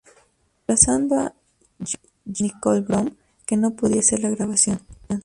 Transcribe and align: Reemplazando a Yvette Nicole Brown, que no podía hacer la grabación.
Reemplazando 0.65 1.13
a 1.19 1.31
Yvette 1.83 2.09
Nicole 2.41 2.81
Brown, 2.81 3.15
que 3.45 3.55
no 3.55 3.75
podía 3.75 3.99
hacer 3.99 4.19
la 4.21 4.31
grabación. 4.31 4.79